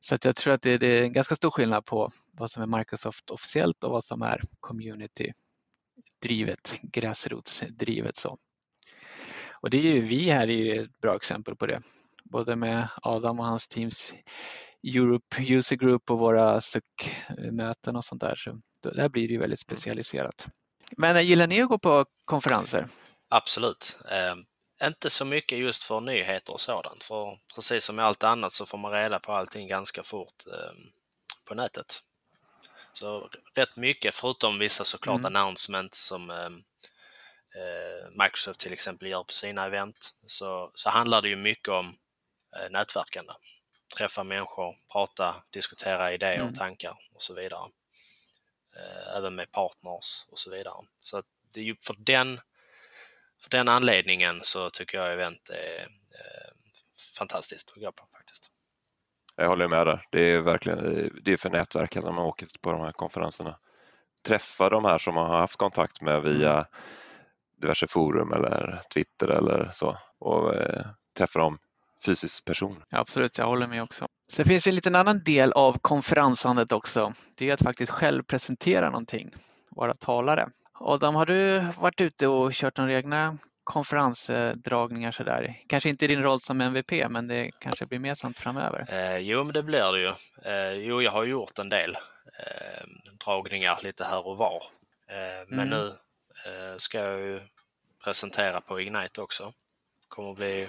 [0.00, 2.62] så att jag tror att det, det, är en ganska stor skillnad på vad som
[2.62, 8.16] är Microsoft officiellt och vad som är community-drivet, gräsrotsdrivet.
[8.16, 8.38] Så.
[9.50, 11.82] Och det är ju, vi här är ju ett bra exempel på det.
[12.32, 14.14] Både med Adam och hans teams
[14.94, 18.34] Europe User Group och våra SUC-möten och sånt där.
[18.36, 20.48] Så där blir det ju väldigt specialiserat.
[20.96, 22.86] Men gillar ni att gå på konferenser?
[23.28, 23.98] Absolut.
[24.10, 24.34] Eh,
[24.86, 28.66] inte så mycket just för nyheter och sådant, för precis som med allt annat så
[28.66, 30.72] får man reda på allting ganska fort eh,
[31.48, 32.02] på nätet.
[32.92, 35.36] Så rätt mycket, förutom vissa såklart mm.
[35.36, 36.62] announcement som ehm,
[37.54, 41.86] eh, Microsoft till exempel gör på sina event, så, så handlar det ju mycket om
[41.86, 41.92] eh,
[42.70, 43.32] nätverkande.
[43.98, 46.54] träffa människor, prata, diskutera idéer och Mm.
[46.54, 47.68] tankar och så vidare.
[48.76, 50.74] Eh, Även med partners och så vidare.
[50.98, 52.40] Så att det är ju för den,
[53.42, 56.52] för den anledningen så tycker jag event är eh,
[57.18, 58.50] fantastiskt att gå på faktiskt.
[59.36, 60.06] Jag håller med där.
[60.10, 63.58] Det är verkligen det är för nätverket när man åker på de här konferenserna.
[64.26, 66.66] Träffa de här som man har haft kontakt med via
[67.60, 70.86] diverse forum eller Twitter eller så och eh,
[71.18, 71.58] träffa dem
[72.04, 72.82] fysisk person.
[72.90, 74.06] Absolut, jag håller med också.
[74.32, 77.14] Sen finns det en liten annan del av konferensandet också.
[77.34, 79.30] Det är att faktiskt själv presentera någonting,
[79.70, 80.48] vara talare.
[80.74, 85.62] Adam, har du varit ute och kört några egna konferensdragningar sådär?
[85.66, 88.86] Kanske inte i din roll som MVP, men det kanske blir mer sånt framöver.
[88.88, 90.12] Eh, jo, men det blir det ju.
[90.52, 91.90] Eh, jo, jag har gjort en del
[92.38, 92.84] eh,
[93.24, 94.62] dragningar lite här och var.
[95.08, 95.68] Eh, men Mm.
[95.68, 95.86] nu
[96.46, 97.40] eh, ska jag ju
[98.04, 99.52] presentera på Ignite också.
[100.08, 100.66] kommer att bli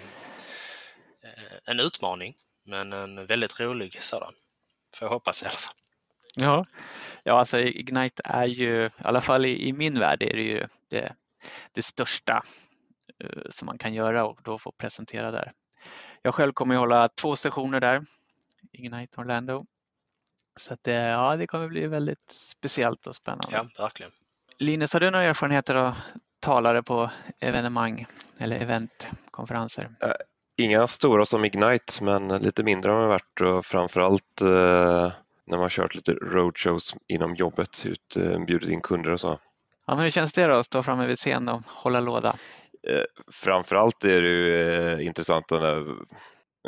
[1.66, 2.34] en utmaning,
[2.66, 4.34] men en väldigt rolig sådan.
[4.96, 5.74] Får jag hoppas i alla fall.
[6.36, 6.66] Ja,
[7.24, 10.68] ja alltså Ignite är ju, i alla fall i, i min värld, är det ju
[10.90, 11.14] det,
[11.72, 12.44] det största
[13.20, 15.52] eh, som man kan göra och då få presentera där.
[16.22, 18.06] Jag själv kommer att hålla två sessioner där,
[18.72, 19.66] Ignite Orlando.
[20.56, 23.58] Så att det, ja, det kommer bli väldigt speciellt och spännande.
[23.58, 24.12] Ja, verkligen.
[24.58, 25.98] Linus, har du några erfarenheter av
[26.40, 28.06] talare på evenemang
[28.40, 29.96] eller eventkonferenser?
[30.64, 35.12] Inga stora som Ignite men lite mindre har man varit och framförallt eh,
[35.48, 39.40] när man kört lite roadshows inom jobbet, ut, eh, bjudit in kunder och så.
[39.88, 42.34] Ja, men hur känns det då att stå framme vid scen och hålla låda?
[42.88, 45.86] Eh, framförallt är det ju eh, intressant när,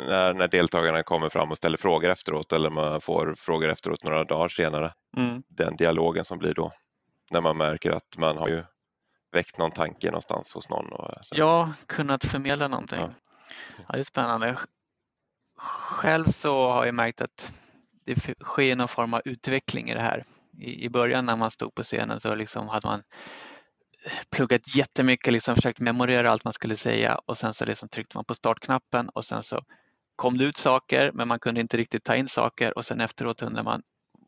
[0.08, 4.24] när, när deltagarna kommer fram och ställer frågor efteråt eller man får frågor efteråt några
[4.24, 4.92] dagar senare.
[5.16, 5.42] Mm.
[5.48, 6.72] Den dialogen som blir då.
[7.30, 8.64] När man märker att man har ju
[9.32, 10.92] väckt någon tanke någonstans hos någon.
[10.92, 11.34] Och, så.
[11.38, 13.00] Ja, kunnat förmedla någonting.
[13.00, 13.10] Ja.
[13.78, 13.84] Ja.
[13.88, 14.58] det är spännande.
[15.58, 17.52] Själv så har jag märkt att
[18.04, 20.24] det sker någon form av utveckling i det här.
[20.58, 23.02] I, i början när man stod på scenen så liksom hade man
[24.30, 28.24] pluggat jättemycket, liksom försökt memorera allt man skulle säga och sen så liksom tryckte man
[28.24, 29.62] på startknappen och sen så
[30.16, 33.42] kom det ut saker men man kunde inte riktigt ta in saker och sen efteråt
[33.42, 33.82] undrar man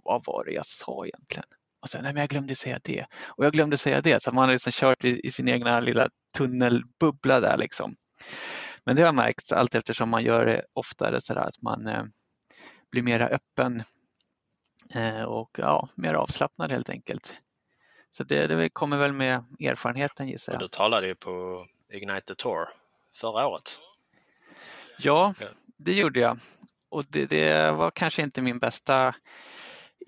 [0.05, 1.45] vad var det jag sa egentligen?
[1.81, 4.23] Och sen, nej men jag glömde säga det och jag glömde säga det.
[4.23, 7.97] Så man har liksom kört i, i sin egna lilla tunnelbubbla där liksom.
[8.89, 11.87] Men det har jag märkt allt eftersom man gör det oftare så där att man
[11.87, 12.03] eh,
[12.91, 13.83] blir mera öppen
[14.95, 17.37] eh, och ja, mer avslappnad helt enkelt.
[18.11, 20.61] Så det, det kommer väl med erfarenheten gissar Och jag.
[20.61, 22.69] du talade ju på Ignite the Tour
[23.15, 23.79] förra året.
[24.99, 25.47] Ja, Ja.
[25.79, 26.39] det gjorde jag.
[26.89, 29.15] Och det, det var kanske inte min bästa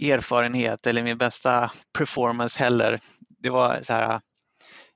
[0.03, 3.01] erfarenhet eller min bästa performance heller.
[3.29, 4.21] Det var så här,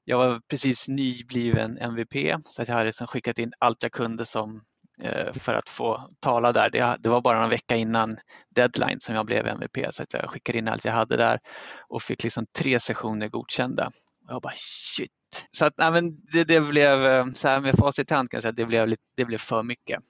[0.05, 4.27] jag var precis nybliven MVP så att jag hade liksom skickat in allt jag kunde
[4.27, 4.63] som,
[5.03, 6.71] eh, för att få tala där.
[6.71, 8.17] Det, det var bara en vecka innan
[8.55, 11.39] deadline som jag blev MVP så att jag skickade in allt jag hade där
[11.89, 13.87] och fick liksom tre sessioner godkända.
[14.29, 15.11] Och jag bara shit.
[15.51, 18.37] Så att, nej, men det, det blev, eh, så här med facit i hand kan
[18.37, 20.03] jag säga att det blev, det blev för mycket.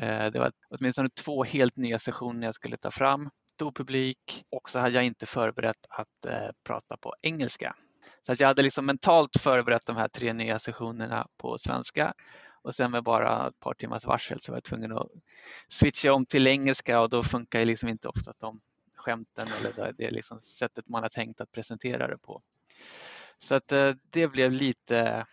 [0.00, 3.30] Eh, Det var åtminstone två helt nya sessioner jag skulle ta fram.
[3.54, 7.74] Stor publik och så hade jag inte förberett att eh, prata på engelska.
[8.22, 12.14] Så att jag hade liksom mentalt förberett de här tre nya sessionerna på svenska
[12.62, 15.08] och sen med bara ett par timmars varsel så var jag tvungen att
[15.68, 18.60] switcha om till engelska och då funkar ju liksom inte oftast de
[18.96, 22.42] skämten eller det, liksom sättet man har tänkt att presentera det på.
[23.38, 25.26] Så att eh, det blev lite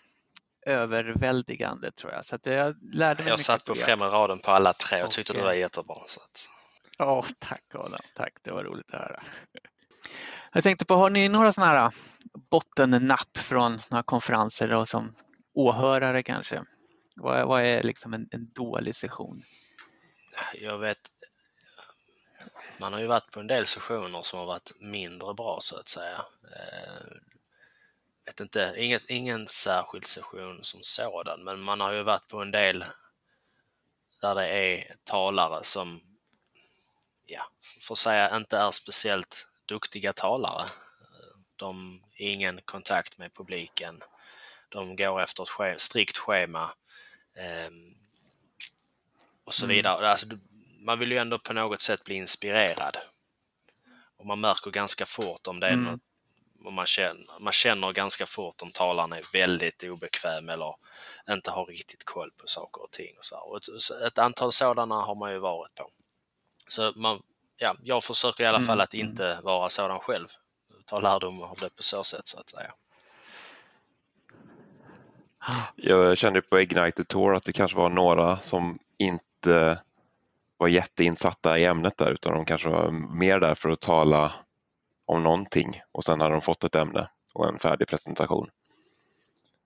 [0.65, 2.25] överväldigande tror jag.
[2.25, 5.33] Så att jag lärde mig Jag satt på främre raden på alla tre och tyckte
[5.33, 5.95] det var jättebra.
[6.07, 6.49] Så att,
[6.97, 7.99] Ja, tack Adam.
[8.15, 9.23] Tack, det var roligt att höra.
[10.51, 11.91] Jag tänkte på, har ni några sådana här äh,
[12.49, 15.15] bottennapp från några konferenser då, som
[15.53, 16.63] åhörare kanske?
[17.15, 19.41] Vad är, vad är liksom en, en dålig session?
[20.53, 21.11] jag vet,
[22.77, 25.89] man har ju varit på en del sessioner som har varit mindre bra så att
[25.89, 26.25] säga.
[26.43, 27.05] Eh,
[28.25, 32.51] vet inte, inget, ingen särskild session som sådan, men man har ju varit på en
[32.51, 32.85] del
[34.21, 36.01] där det är talare som,
[37.25, 37.43] ja,
[37.81, 40.69] får säga inte är speciellt duktiga talare.
[41.55, 44.03] De har ingen kontakt med publiken.
[44.69, 46.71] De går efter ett strikt schema.
[47.35, 47.95] ehm,
[49.43, 49.75] och så Mm.
[49.75, 50.09] vidare.
[50.09, 50.39] Alltså, du-
[50.79, 52.97] man vill ju ändå på något sätt bli inspirerad.
[54.17, 55.85] Och man märker ganska fort om det är Mm.
[55.85, 60.75] något, man, känner, man känner ganska fort om talaren är väldigt obekväm eller
[61.29, 63.17] inte har riktigt koll på saker och ting.
[63.17, 63.35] Och så.
[63.37, 65.91] Och ett, ett antal sådana har man ju varit på.
[66.67, 67.23] Så man,
[67.59, 69.07] ja, jag försöker i alla Mm, fall att mm.
[69.07, 70.27] inte vara sådan själv.
[70.85, 72.73] Ta lärdom av det på så sätt så att säga.
[75.75, 79.81] Jag kände på Ignite the Tour att det kanske var några som inte
[80.57, 84.33] vara jätteinsatta i ämnet där utan de kanske var mer där för att tala
[85.05, 88.49] om någonting och sen hade de fått ett ämne och en färdig presentation.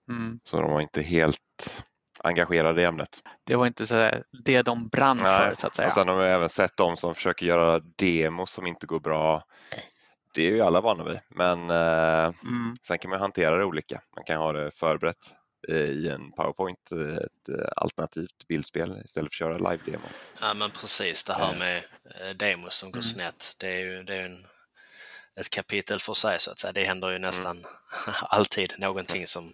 [0.10, 0.40] Mm.
[0.44, 1.84] Så de var inte helt
[2.24, 3.24] engagerade i ämnet.
[3.44, 5.88] Det var inte så där, det de brann för så att säga.
[5.88, 9.44] Och sen har vi även sett de som försöker göra demos som inte går bra.
[10.34, 12.76] Det är ju alla vana vid, men eh, Mm.
[12.88, 14.02] sen kan man hantera det olika.
[14.16, 15.34] Man kan ha det förberett
[15.68, 20.06] i en PowerPoint, eh, ett eh, alternativt bildspel istället för att köra live-demo.
[20.42, 21.78] Ja men precis det här med
[22.22, 23.04] eh, demos som går Mm.
[23.04, 23.56] snett.
[23.58, 24.46] Det är ju det är en,
[25.40, 26.72] ett kapitel för sig så att säga.
[26.74, 27.64] Det händer ju nästan
[28.22, 29.54] alltid någonting som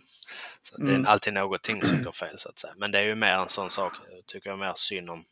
[0.62, 1.08] så Det är Mm.
[1.08, 2.74] alltid någonting som går fel så att säga.
[2.78, 3.94] Men det är ju mer en sån sak,
[4.28, 5.24] tycker jag mer synd om,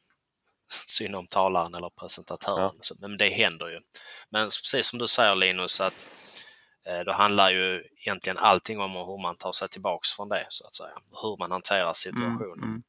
[0.87, 2.71] synd om talaren eller presentatören.
[2.81, 3.79] Så, men det händer ju.
[4.29, 6.07] Men precis som du säger Linus, att
[6.87, 10.67] eh, då handlar ju egentligen allting om hur man tar sig tillbaks från det så
[10.67, 10.93] att säga.
[11.21, 12.41] Hur man hanterar situationen.
[12.57, 12.83] Mm, mm.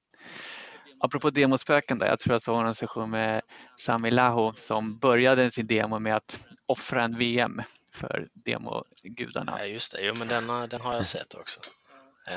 [1.00, 3.42] Apropå demospöken, där, jag tror jag såg en session med
[3.76, 7.62] Sami Laho som började sin demo med att offra en VM
[7.94, 9.56] för demogudarna.
[9.58, 10.00] Ja, just det.
[10.02, 11.60] Jo, men den, har- den har jag sett också.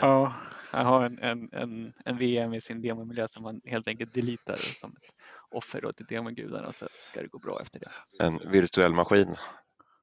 [0.01, 0.33] Ja.
[0.71, 4.13] Ja, han har en, en, en, en VM i sin demomiljö som man helt enkelt
[4.13, 5.15] deletar som ett
[5.51, 7.91] offer då till demogudarna så ska det gå bra efter det.
[8.23, 9.37] En virtuell maskin för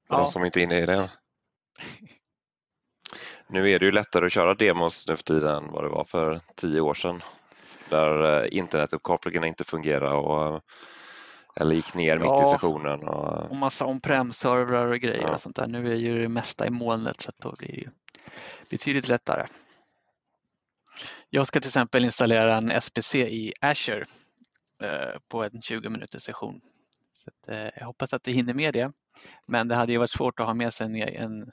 [0.09, 0.19] Ja.
[0.19, 1.11] de som inte är inne i det.
[3.51, 6.05] Nu är det ju lättare att köra demos nu för tiden än vad det var
[6.05, 7.23] för tio år sedan.
[7.89, 10.61] Där eh, internetuppkopplingen inte fungerade och,
[11.61, 12.51] eller gick ner mitt i Ja.
[12.53, 13.09] sessionen.
[13.09, 15.33] Och, Och massa on-prem-servrar och grejer Ja.
[15.33, 15.67] och sånt där.
[15.67, 17.89] Nu är ju det mesta i molnet så då blir det ju
[18.71, 19.47] betydligt lättare.
[21.31, 24.07] Jag ska till exempel installera en SPC i Azure
[24.83, 26.61] eh, på en 20 minuters session.
[27.19, 28.93] Så att, eh, jag hoppas att vi hinner med det.
[29.47, 31.51] Men det hade ju varit svårt att ha med sig en,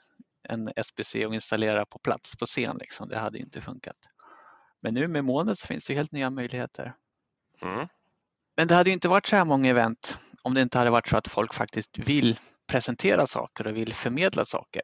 [0.48, 2.76] en, SPC och installera på plats på scen.
[2.80, 3.08] Liksom.
[3.08, 3.96] Det hade inte funkat.
[4.80, 6.94] Men nu med molnet så finns det helt nya möjligheter.
[7.62, 7.88] mm,
[8.56, 11.08] Men det hade ju inte varit så här många event om det inte hade varit
[11.08, 14.82] så att folk faktiskt vill presentera saker och vill förmedla saker.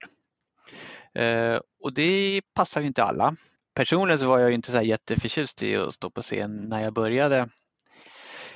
[1.14, 3.36] Eh, och det passar ju inte alla.
[3.74, 6.82] Personligen så var jag ju inte så här jätteförtjust i att stå på scen när
[6.82, 7.48] jag började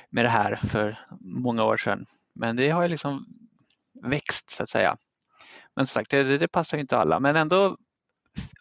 [0.09, 2.05] med det här för många år sedan.
[2.35, 3.25] Men det har ju liksom
[4.03, 4.97] växt så att säga.
[5.75, 7.19] Men som sagt, det, det passar ju inte alla.
[7.19, 7.77] Men ändå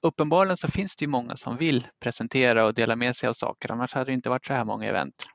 [0.03, 3.73] uppenbarligen så finns det ju många som vill presentera och dela med sig av saker.
[3.73, 5.27] Annars hade det inte varit så här många event.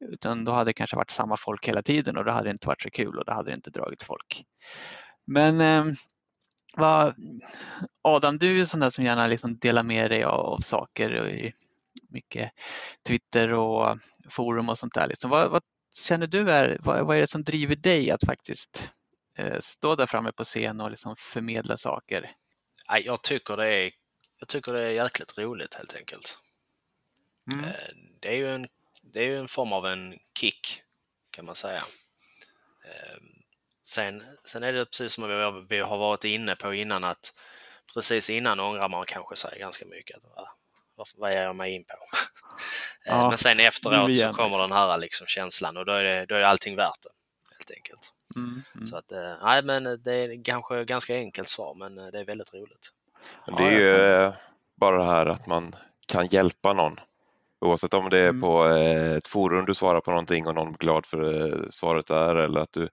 [0.00, 2.82] Utan då hade det kanske varit samma folk hela tiden och det hade inte varit
[2.82, 4.44] så kul och det hade inte dragit folk.
[5.26, 5.84] Men eh,
[6.76, 7.14] vad,
[8.02, 11.28] Adam, du är ju sån där som gärna liksom delar med dig av, saker och
[11.28, 11.52] i
[12.08, 12.52] mycket
[13.08, 15.08] Twitter och forum och sånt där.
[15.08, 15.30] Liksom.
[15.30, 15.62] Vad, vad
[15.94, 18.88] känner du är, vad, vad är det som driver dig att faktiskt
[19.38, 22.32] eh, stå där framme på scen och liksom förmedla saker?
[23.04, 23.90] Jag, tycker det är,
[24.38, 26.38] jag tycker det är jäkligt roligt helt enkelt.
[27.52, 27.64] Mm.
[27.64, 27.72] Eh,
[28.20, 28.68] Det är ju en,
[29.02, 30.82] det är ju en form av en kick
[31.30, 31.82] kan man säga.
[33.86, 35.28] Sen, sen är det precis som
[35.68, 37.34] vi har, varit inne på innan att
[37.94, 40.16] precis innan ångrar man kanske sig ganska mycket.
[40.96, 41.94] Vad, vad ger jag mig in på?
[43.06, 46.26] Eh, Ja, Men sen efteråt så kommer den här liksom känslan och då är, det,
[46.26, 47.08] då är allting värt det.
[47.54, 48.12] Helt enkelt.
[48.36, 48.62] Mm.
[48.74, 48.86] Mm.
[48.86, 52.20] Så att, eh, nej men det är kanske ett ganska enkelt svar men eh, det
[52.20, 52.88] är väldigt roligt.
[53.46, 54.32] Det är ju
[54.76, 55.76] bara det här att man
[56.08, 57.00] kan hjälpa någon.
[57.60, 58.40] Oavsett om det är Mm.
[58.40, 58.64] på
[59.16, 62.72] ett forum du svarar på någonting och någon blir glad för svaret där eller att
[62.72, 62.88] du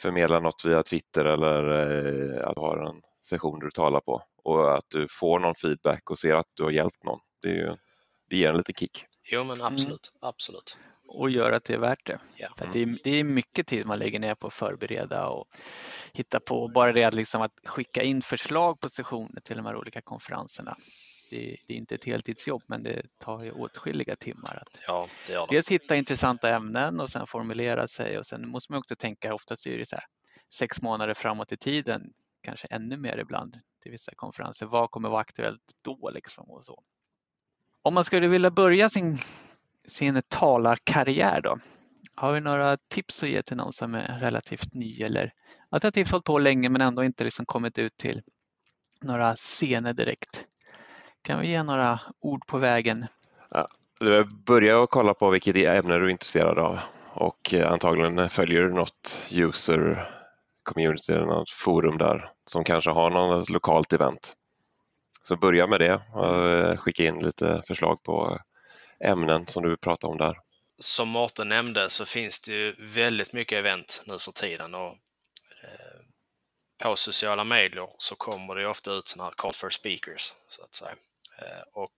[0.00, 4.76] förmedlar något via Twitter eller eh, att du har en session du talar på och
[4.76, 7.18] att du får någon feedback och ser att du har hjälpt någon.
[7.42, 7.76] Det, är ju,
[8.30, 9.04] det ger en liten kick.
[9.32, 10.76] Jo men absolut, absolut.
[11.08, 12.18] och göra att det är värt det.
[12.56, 15.48] För att det, är, det är mycket tid man lägger ner på att förbereda och
[16.12, 16.68] hitta på.
[16.68, 20.76] Bara det att, liksom att skicka in förslag på sessioner till de här olika konferenserna.
[21.30, 25.46] Det, det är inte ett heltidsjobb men det tar ju åtskilliga timmar att Ja, det
[25.50, 29.66] dels hitta intressanta ämnen och sen formulera sig och sen måste man också tänka, oftast
[29.66, 30.04] är det så här
[30.54, 32.12] sex månader framåt i tiden,
[32.42, 34.66] kanske ännu mer ibland till vissa konferenser.
[34.66, 36.82] Vad kommer vara aktuellt då liksom och så.
[37.82, 39.18] Om man skulle vilja börja sin,
[39.86, 41.58] sin talarkarriär då,
[42.14, 45.32] har vi några tips att ge till någon som är relativt ny eller
[45.68, 48.22] alternativt hållit på länge men ändå inte liksom kommit ut till
[49.02, 50.46] några scener direkt?
[51.22, 53.06] Kan vi ge några ord på vägen?
[54.00, 56.78] Du börjar att kolla på vilket ämne du är intresserad av
[57.14, 60.10] och eh, antagligen följer du något user
[60.62, 64.32] community eller något forum där som kanske har något lokalt event.
[65.22, 68.38] Så börja med det och eh, skicka in lite förslag på
[69.04, 70.36] ämnen som du vill prata om där.
[70.78, 74.94] Som Mårten nämnde så finns det ju väldigt mycket event nu för tiden och
[76.80, 80.62] på sociala medier så kommer det ju ofta ut sådana här call for speakers så
[80.62, 80.94] att säga.
[81.38, 81.92] Eh, och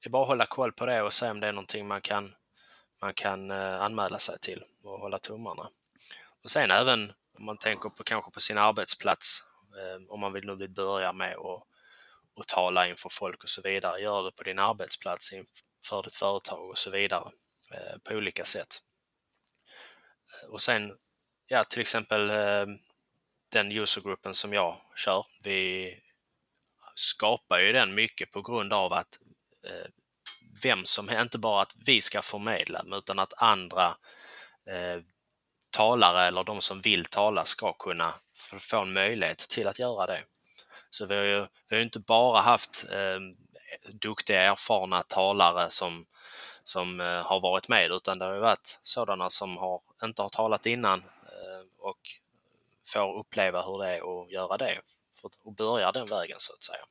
[0.00, 2.00] det är bara att hålla koll på det och se om det är någonting man
[2.00, 2.34] kan,
[3.02, 5.68] man kan eh, anmäla sig till och hålla tummarna.
[6.44, 9.42] Och sen även om man tänker på kanske på sin arbetsplats,
[9.78, 11.66] eh, om man vill nu vill börja med att
[12.34, 14.00] och tala inför folk och så vidare.
[14.00, 17.30] Gör det på din arbetsplats, inför ditt företag och så vidare
[18.02, 18.82] på olika sätt.
[20.48, 20.98] Och sen,
[21.46, 22.30] ja till exempel
[23.50, 25.94] den usergruppen som jag kör, vi
[26.94, 29.18] skapar ju den mycket på grund av att
[29.66, 29.90] eh,
[30.62, 33.96] vem som, inte bara att vi ska förmedla, utan att andra
[34.66, 35.02] eh,
[35.70, 38.14] talare eller de som vill tala ska kunna
[38.58, 40.22] få en möjlighet till att göra det.
[40.90, 43.20] Så vi har ju vi har inte bara haft eh,
[43.92, 46.06] duktiga, erfarna talare som,
[46.64, 50.28] som eh, har varit med, utan det har ju varit sådana som har, inte har
[50.28, 52.00] talat innan eh, och
[52.86, 54.80] får uppleva hur det är att göra det
[55.44, 56.84] och börjar den vägen så att säga.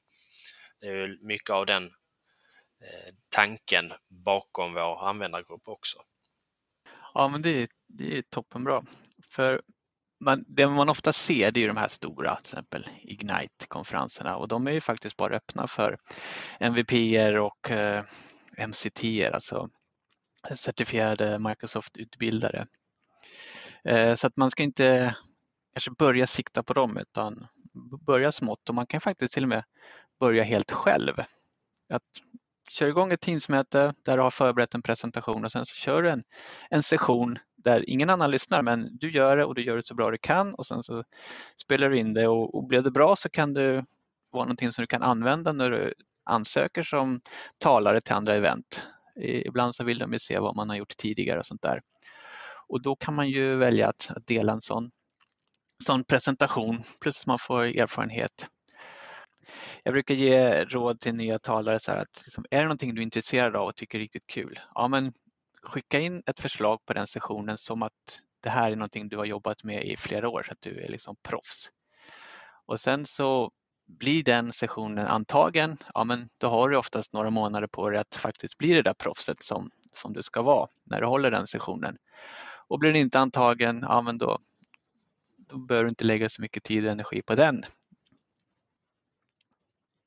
[0.82, 1.86] Det är ju mycket av den
[2.82, 6.00] eh, tanken bakom vår användargrupp också.
[7.14, 8.84] Ja, men det, är, det är toppenbra.
[9.32, 9.62] För
[10.20, 14.68] man, det man ofta ser det är de här stora, till exempel Ignite-konferenserna och de
[14.68, 15.98] är ju faktiskt bara öppna för
[16.60, 18.04] MVP-er och eh,
[18.68, 19.70] MCT-er, alltså
[20.56, 22.68] certifierade Microsoft-utbildare.
[23.84, 25.16] Eh, så att man ska inte
[25.74, 27.48] kanske börja sikta på dem utan
[28.06, 29.64] börja smått och man kan faktiskt till och med
[30.20, 31.14] börja helt själv.
[31.94, 32.04] Att
[32.70, 36.10] köra igång ett Teamsmöte där du har förberett en presentation och sen så kör du
[36.10, 36.24] en,
[36.70, 39.96] en session där ingen annan lyssnar men du gör det och du gör det så
[39.96, 41.04] bra du kan och sen så
[41.62, 43.86] spelar du in det och, och blev det bra så kan det
[44.32, 45.94] vara någonting som du kan använda när du
[46.24, 47.22] ansöker som
[47.58, 48.84] talare till andra event.
[49.22, 51.82] Ibland så vill de ju se vad man har gjort tidigare och sånt där.
[52.68, 54.92] Och då kan man ju välja att, att dela en sån,
[55.84, 58.50] sån presentation plus att man får erfarenhet
[59.84, 63.02] jag brukar ge råd till nya talare så här att liksom, är det någonting du
[63.02, 65.14] är intresserad av och tycker är riktigt kul, ja men
[65.64, 69.26] skicka in ett förslag på den sessionen som att det här är någonting du har
[69.26, 71.70] jobbat med i flera år så att du är liksom proffs.
[72.66, 73.52] Och sen så
[73.88, 78.16] blir den sessionen antagen, ja men då har du oftast några månader på dig att
[78.16, 81.98] faktiskt bli det där proffset som, som du ska vara när du håller den sessionen.
[82.68, 84.40] Och blir den inte antagen, ja men då,
[85.50, 87.64] då bör du inte lägga så mycket tid och energi på den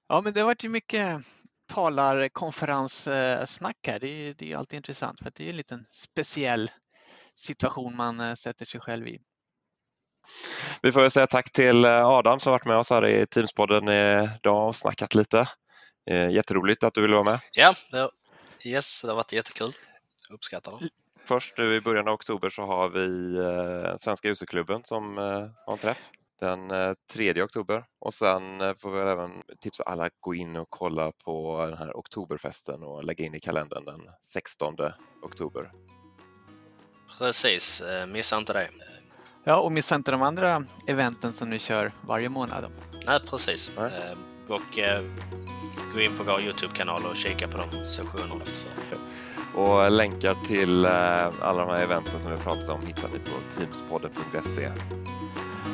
[0.08, 1.20] Ja, men det har varit mycket
[1.68, 4.00] talarkonferenssnack här.
[4.00, 6.70] Det är, det är alltid intressant för det är en liten speciell
[7.34, 9.20] situation man eh, sätter sig själv i.
[10.82, 14.68] Vi får säga tack till eh, Adam som varit med oss här i Teamspodden idag
[14.68, 15.48] och snackat lite.
[16.10, 17.40] Eh, jätteroligt att du ville vara med.
[17.52, 18.10] Ja, det,
[18.64, 19.72] yes, det har varit jättekul.
[20.30, 20.88] Uppskattar det.
[21.24, 23.36] Först nu i början av oktober så har vi
[23.98, 25.16] Svenska useklubben som
[25.66, 26.10] har en träff
[26.42, 30.56] den 3 eh, oktober och sen eh, får vi även tipsa alla att gå in
[30.56, 34.74] och kolla på den här oktoberfesten och lägga in i kalendern den 16
[35.22, 35.72] oktober.
[37.18, 38.68] Precis, eh, missa inte det.
[39.44, 42.72] Ja, och missa inte de andra eventen som ni kör varje månad.
[43.06, 43.72] Nej, precis.
[43.76, 43.92] Nej.
[44.48, 44.78] Och
[45.94, 48.70] gå in på vår Youtube-kanal och kika på de sessionerna efter
[49.54, 54.70] Och länkar till alla de här eventen som vi pratat om hittar ni på teamspodden.se.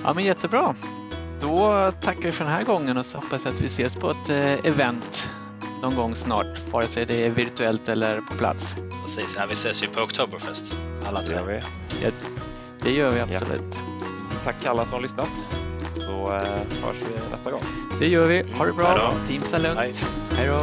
[0.04, 0.74] Ja, men jättebra.
[1.40, 4.10] Då tackar vi för den här gången och så hoppas jag att vi ses på
[4.10, 5.30] ett eh, event
[5.82, 8.74] någon gång snart, vare sig det är virtuellt eller på plats.
[9.04, 10.74] Precis, ja, vi ses ju på Oktoberfest
[11.06, 11.36] alla tre.
[11.36, 11.60] Det gör vi,
[12.04, 12.10] ja,
[12.78, 13.74] det gör vi absolut.
[13.74, 14.36] Ja.
[14.44, 15.30] Tack alla som har lyssnat
[15.94, 16.42] så eh,
[16.84, 17.60] hörs vi nästa gång.
[17.98, 18.52] Det gör vi.
[18.52, 19.14] Ha det bra.
[19.26, 20.06] Teamsa lugnt.
[20.32, 20.60] Hej då.